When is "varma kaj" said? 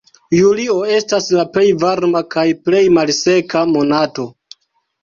1.85-2.47